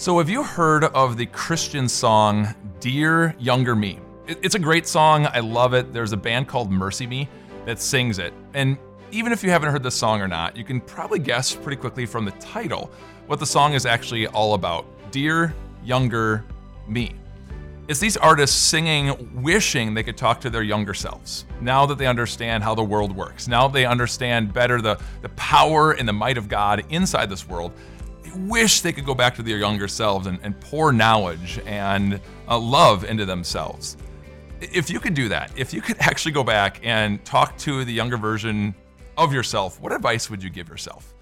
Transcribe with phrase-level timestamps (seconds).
[0.00, 3.98] So, have you heard of the Christian song Dear Younger Me?
[4.26, 5.26] It's a great song.
[5.26, 5.92] I love it.
[5.92, 7.28] There's a band called MercyMe
[7.66, 8.32] that sings it.
[8.54, 8.78] And
[9.10, 12.06] even if you haven't heard the song or not, you can probably guess pretty quickly
[12.06, 12.90] from the title
[13.26, 15.54] what the song is actually all about Dear
[15.84, 16.46] Younger
[16.88, 17.12] Me.
[17.86, 21.44] It's these artists singing, wishing they could talk to their younger selves.
[21.60, 25.92] Now that they understand how the world works, now they understand better the, the power
[25.92, 27.72] and the might of God inside this world,
[28.36, 32.58] wish they could go back to their younger selves and, and pour knowledge and uh,
[32.58, 33.96] love into themselves.
[34.60, 37.92] If you could do that, if you could actually go back and talk to the
[37.92, 38.74] younger version
[39.16, 41.14] of yourself, what advice would you give yourself?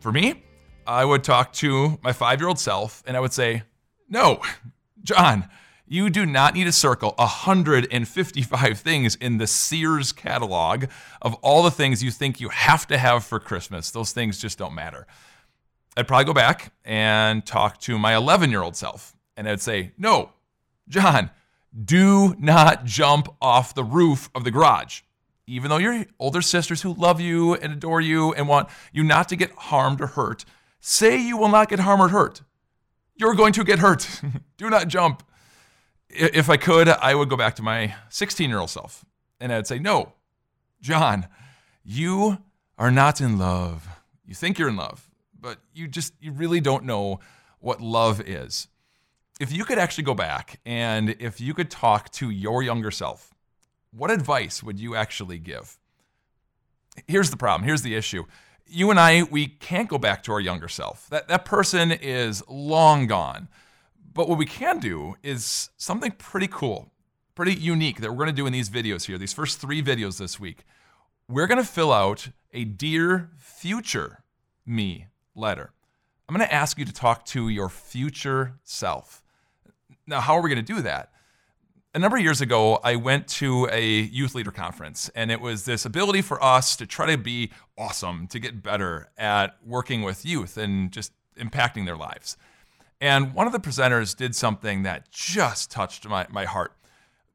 [0.00, 0.44] For me,
[0.86, 3.62] I would talk to my five year old self and I would say,
[4.08, 4.40] No,
[5.02, 5.48] John,
[5.86, 10.84] you do not need to circle 155 things in the Sears catalog
[11.22, 13.90] of all the things you think you have to have for Christmas.
[13.90, 15.06] Those things just don't matter.
[15.98, 19.16] I'd probably go back and talk to my 11 year old self.
[19.36, 20.30] And I'd say, No,
[20.88, 21.30] John,
[21.84, 25.00] do not jump off the roof of the garage.
[25.48, 29.28] Even though your older sisters who love you and adore you and want you not
[29.30, 30.44] to get harmed or hurt,
[30.78, 32.42] say you will not get harmed or hurt.
[33.16, 34.20] You're going to get hurt.
[34.56, 35.24] do not jump.
[36.08, 39.04] If I could, I would go back to my 16 year old self
[39.40, 40.12] and I'd say, No,
[40.80, 41.26] John,
[41.82, 42.38] you
[42.78, 43.88] are not in love.
[44.24, 45.07] You think you're in love
[45.40, 47.20] but you just you really don't know
[47.60, 48.68] what love is.
[49.40, 53.34] If you could actually go back and if you could talk to your younger self,
[53.92, 55.78] what advice would you actually give?
[57.06, 57.66] Here's the problem.
[57.66, 58.24] Here's the issue.
[58.66, 61.08] You and I, we can't go back to our younger self.
[61.10, 63.48] That, that person is long gone.
[64.12, 66.90] But what we can do is something pretty cool,
[67.34, 70.18] pretty unique that we're going to do in these videos here, these first three videos
[70.18, 70.64] this week.
[71.28, 74.24] We're going to fill out a Dear Future
[74.66, 75.06] Me
[75.38, 75.72] letter.
[76.28, 79.22] I'm going to ask you to talk to your future self.
[80.06, 81.12] Now, how are we going to do that?
[81.94, 85.64] A number of years ago, I went to a youth leader conference, and it was
[85.64, 90.26] this ability for us to try to be awesome, to get better at working with
[90.26, 92.36] youth and just impacting their lives.
[93.00, 96.74] And one of the presenters did something that just touched my, my heart.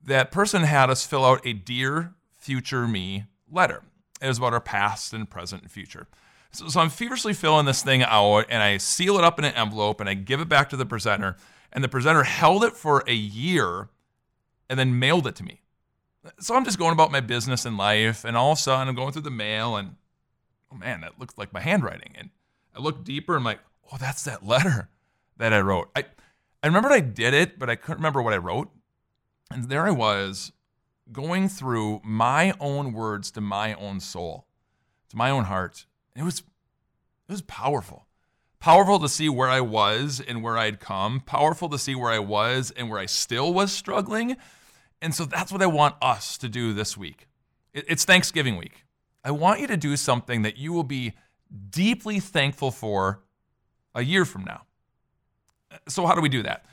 [0.04, 3.82] That person had us fill out a Dear Future Me letter.
[4.22, 6.08] It was about our past and present and future.
[6.54, 9.54] So, so I'm feverishly filling this thing out and I seal it up in an
[9.56, 11.36] envelope and I give it back to the presenter.
[11.72, 13.90] And the presenter held it for a year
[14.70, 15.62] and then mailed it to me.
[16.40, 18.96] So I'm just going about my business in life, and all of a sudden I'm
[18.96, 19.96] going through the mail, and
[20.72, 22.14] oh man, that looks like my handwriting.
[22.18, 22.30] And
[22.76, 23.60] I look deeper, and I'm like,
[23.92, 24.90] oh, that's that letter
[25.38, 25.90] that I wrote.
[25.96, 26.06] I,
[26.62, 28.70] I remembered I did it, but I couldn't remember what I wrote.
[29.52, 30.54] And there I was
[31.12, 34.48] going through my own words to my own soul,
[35.10, 38.06] to my own heart, it was it was powerful.
[38.60, 42.20] Powerful to see where I was and where I'd come, powerful to see where I
[42.20, 44.38] was and where I still was struggling.
[45.02, 47.28] And so that's what I want us to do this week.
[47.74, 48.86] It's Thanksgiving week.
[49.24, 51.14] I want you to do something that you will be
[51.70, 53.22] deeply thankful for
[53.96, 54.64] a year from now.
[55.88, 56.66] So, how do we do that?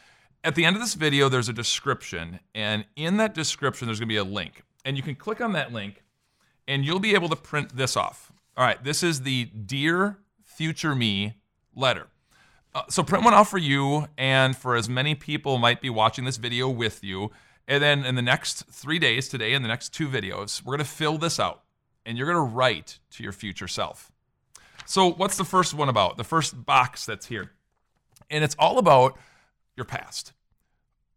[0.45, 4.09] At the end of this video, there's a description, and in that description, there's gonna
[4.09, 4.63] be a link.
[4.85, 6.03] And you can click on that link,
[6.67, 8.33] and you'll be able to print this off.
[8.61, 11.37] All right, this is the Dear Future Me
[11.75, 12.09] letter.
[12.75, 16.27] Uh, so print one out for you and for as many people might be watching
[16.27, 17.31] this video with you.
[17.67, 20.85] And then in the next three days, today and the next two videos, we're going
[20.85, 21.63] to fill this out
[22.05, 24.13] and you're going to write to your future self.
[24.85, 26.19] So, what's the first one about?
[26.19, 27.53] The first box that's here.
[28.29, 29.19] And it's all about
[29.75, 30.35] your past.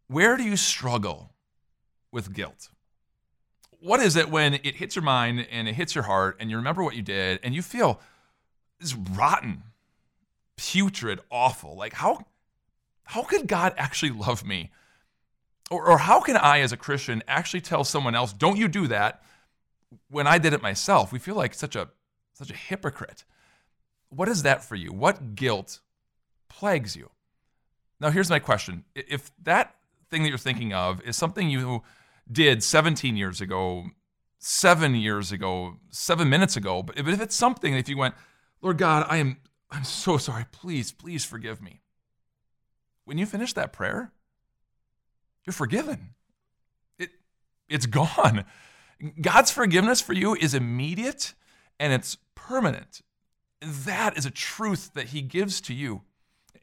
[0.08, 1.34] Where do you struggle
[2.10, 2.70] with guilt?
[3.84, 6.56] What is it when it hits your mind and it hits your heart and you
[6.56, 8.00] remember what you did and you feel
[8.80, 9.64] this rotten,
[10.56, 11.76] putrid, awful?
[11.76, 12.26] Like how
[13.04, 14.72] how could God actually love me?
[15.70, 18.88] Or, or how can I, as a Christian, actually tell someone else, "Don't you do
[18.88, 19.22] that?"
[20.10, 21.90] When I did it myself, we feel like such a
[22.34, 23.26] such a hypocrite.
[24.10, 24.94] What is that for you?
[24.94, 25.82] What guilt
[26.48, 27.10] plagues you?
[28.00, 29.76] Now, here's my question: If that
[30.10, 31.84] thing that you're thinking of is something you
[32.32, 33.86] did 17 years ago,
[34.40, 36.84] seven years ago, seven minutes ago.
[36.84, 38.16] But if it's something, if you went,
[38.62, 39.38] Lord God, I am
[39.74, 40.46] I'm so sorry.
[40.52, 41.82] Please, please forgive me.
[43.06, 44.12] When you finish that prayer,
[45.46, 46.12] you're forgiven.
[47.00, 47.10] It
[47.68, 48.46] it's gone.
[49.20, 51.34] God's forgiveness for you is immediate
[51.80, 53.02] and it's permanent.
[53.62, 56.04] That is a truth that he gives to you.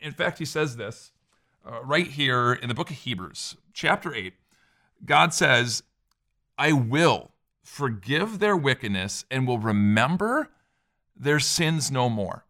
[0.00, 1.12] In fact, he says this
[1.66, 4.34] uh, right here in the book of Hebrews, chapter 8.
[5.04, 5.82] God says,
[6.58, 7.32] I will
[7.62, 10.50] forgive their wickedness and will remember
[11.16, 12.44] their sins no more.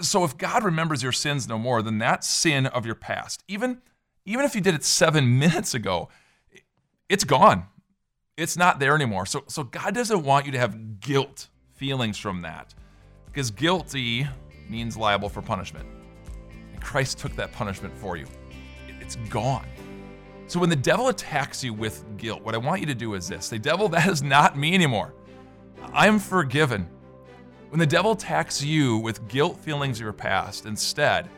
[0.00, 3.82] So if God remembers your sins no more, then that sin of your past, even,
[4.24, 6.08] even if you did it seven minutes ago,
[7.08, 7.66] it's gone.
[8.36, 9.26] It's not there anymore.
[9.26, 12.74] So, so God doesn't want you to have guilt feelings from that
[13.26, 14.28] because guilty
[14.68, 15.86] means liable for punishment.
[16.72, 18.26] And Christ took that punishment for you.
[19.00, 19.66] It's gone.
[20.48, 23.28] So when the devil attacks you with guilt, what I want you to do is
[23.28, 25.12] this say, Devil, that is not me anymore.
[25.92, 26.88] I'm forgiven.
[27.68, 31.28] When the devil attacks you with guilt feelings of your past, instead,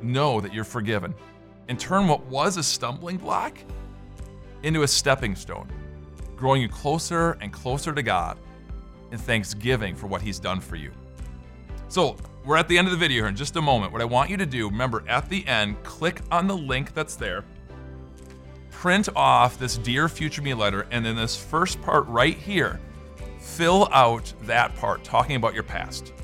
[0.00, 1.14] know that you're forgiven
[1.68, 3.58] and turn what was a stumbling block
[4.62, 5.68] into a stepping stone,
[6.34, 8.38] growing you closer and closer to God
[9.12, 10.92] in thanksgiving for what He's done for you.
[11.88, 12.16] So,
[12.46, 13.92] we're at the end of the video here in just a moment.
[13.92, 17.16] What I want you to do, remember at the end, click on the link that's
[17.16, 17.44] there,
[18.80, 22.80] print off this Dear Future Me letter, and then this first part right here
[23.38, 26.14] fill out that part talking about your past.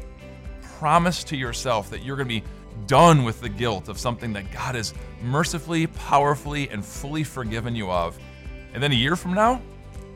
[0.78, 2.46] Promise to yourself that you're going to be
[2.86, 7.90] done with the guilt of something that God has mercifully, powerfully, and fully forgiven you
[7.90, 8.18] of.
[8.72, 9.60] And then a year from now,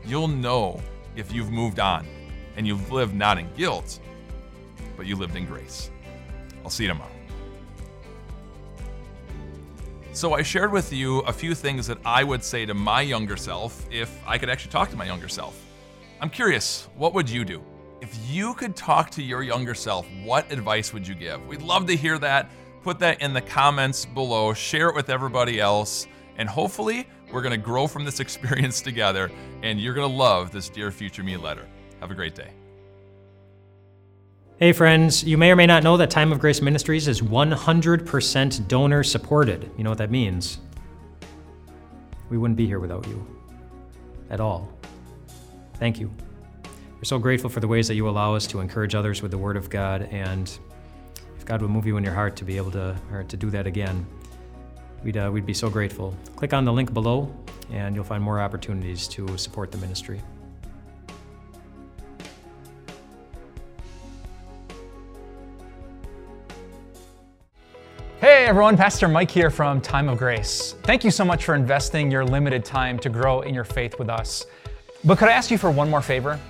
[0.06, 0.81] you'll know
[1.16, 2.06] if you've moved on
[2.56, 4.00] and you've lived not in guilt,
[4.96, 5.90] but you lived in grace.
[6.64, 7.19] I'll see you tomorrow.
[10.12, 13.36] So, I shared with you a few things that I would say to my younger
[13.36, 15.64] self if I could actually talk to my younger self.
[16.20, 17.62] I'm curious, what would you do?
[18.00, 21.46] If you could talk to your younger self, what advice would you give?
[21.46, 22.50] We'd love to hear that.
[22.82, 26.08] Put that in the comments below, share it with everybody else,
[26.38, 29.30] and hopefully, we're gonna grow from this experience together,
[29.62, 31.66] and you're gonna love this Dear Future Me letter.
[32.00, 32.50] Have a great day.
[34.62, 38.68] Hey, friends, you may or may not know that Time of Grace Ministries is 100%
[38.68, 39.70] donor supported.
[39.78, 40.58] You know what that means?
[42.28, 43.26] We wouldn't be here without you
[44.28, 44.70] at all.
[45.76, 46.12] Thank you.
[46.94, 49.38] We're so grateful for the ways that you allow us to encourage others with the
[49.38, 50.58] Word of God, and
[51.38, 53.48] if God would move you in your heart to be able to, or to do
[53.48, 54.06] that again,
[55.02, 56.14] we'd, uh, we'd be so grateful.
[56.36, 57.34] Click on the link below,
[57.72, 60.20] and you'll find more opportunities to support the ministry.
[68.40, 70.75] Hey everyone, Pastor Mike here from Time of Grace.
[70.84, 74.08] Thank you so much for investing your limited time to grow in your faith with
[74.08, 74.46] us.
[75.04, 76.40] But could I ask you for one more favor?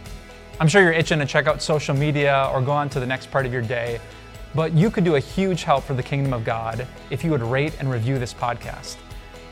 [0.61, 3.33] I'm sure you're itching to check out social media or go on to the next
[3.33, 4.01] part of your day,
[4.55, 7.43] but you could do a huge help for the kingdom of God if you would
[7.43, 8.97] rate and review this podcast.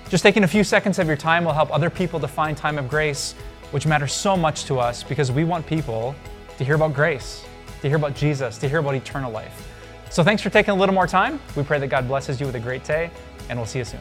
[0.09, 2.79] Just taking a few seconds of your time will help other people to find time
[2.79, 3.33] of grace,
[3.73, 6.15] which matters so much to us because we want people
[6.57, 7.45] to hear about grace,
[7.83, 9.69] to hear about Jesus, to hear about eternal life.
[10.11, 11.41] So thanks for taking a little more time.
[11.57, 13.11] We pray that God blesses you with a great day,
[13.49, 14.01] and we'll see you soon.